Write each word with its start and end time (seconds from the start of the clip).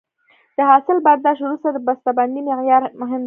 د 0.57 0.59
حاصل 0.69 0.97
برداشت 1.07 1.41
وروسته 1.43 1.67
د 1.71 1.77
بسته 1.87 2.09
بندۍ 2.17 2.41
معیار 2.47 2.83
مهم 3.01 3.11
دی. 3.19 3.19